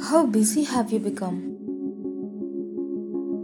[0.00, 1.38] How busy have you become?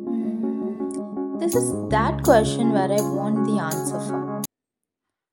[0.07, 4.43] Hmm, This is that question where I want the answer from.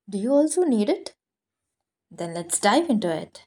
[0.10, 1.14] Do you also need it?
[2.12, 3.44] Then let's dive into it.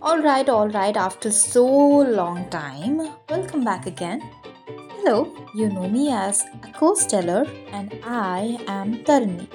[0.00, 2.98] All right, all right, after so long time,
[3.28, 4.22] welcome back again.
[4.92, 9.48] Hello, you know me as Acosteller and I am Tarni,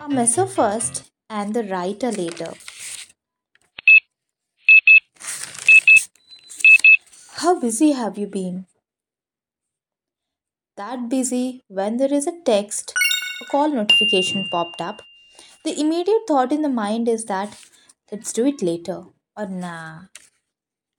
[0.00, 2.52] a messer first and the writer later.
[7.42, 8.66] How busy have you been?
[10.76, 12.94] That busy when there is a text,
[13.40, 15.02] a call notification popped up.
[15.64, 17.58] The immediate thought in the mind is that
[18.12, 19.06] let's do it later.
[19.36, 20.02] Or nah,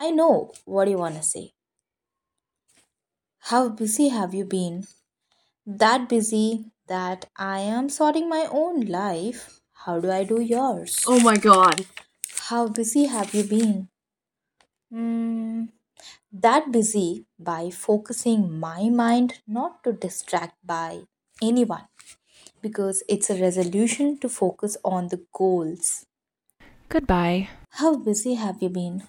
[0.02, 1.54] I know what you wanna say.
[3.52, 4.84] How busy have you been?
[5.66, 9.62] That busy that I am sorting my own life.
[9.86, 11.06] How do I do yours?
[11.08, 11.86] Oh my god.
[12.50, 13.88] How busy have you been?
[14.92, 15.64] Hmm,
[16.34, 21.02] that busy by focusing my mind not to distract by
[21.42, 21.86] anyone
[22.62, 26.06] because it's a resolution to focus on the goals.
[26.90, 27.50] Goodbye.
[27.72, 29.04] How busy have you been?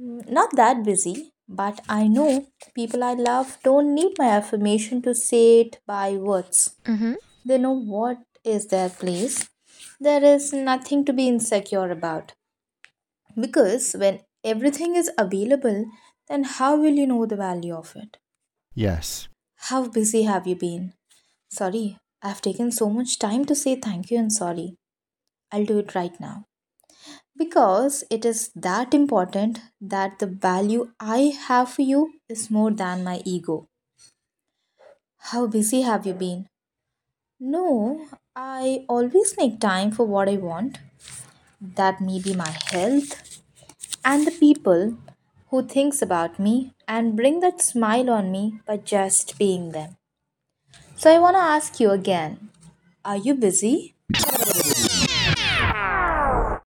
[0.00, 5.14] Mm, Not that busy, but I know people I love don't need my affirmation to
[5.14, 6.76] say it by words.
[6.84, 7.14] Mm-hmm.
[7.44, 9.48] They know what is their place.
[10.00, 12.32] There is nothing to be insecure about.
[13.38, 15.86] Because when everything is available,
[16.28, 18.18] then how will you know the value of it?
[18.74, 19.28] Yes.
[19.68, 20.94] How busy have you been?
[21.50, 24.76] Sorry, I've taken so much time to say thank you and sorry.
[25.52, 26.46] I'll do it right now.
[27.36, 33.02] Because it is that important that the value I have for you is more than
[33.02, 33.68] my ego.
[35.18, 36.46] How busy have you been?
[37.38, 40.78] No, I always make time for what I want.
[41.60, 43.29] That may be my health
[44.04, 44.96] and the people
[45.48, 49.96] who thinks about me and bring that smile on me by just being them.
[50.94, 52.50] So I want to ask you again,
[53.04, 53.96] are you busy?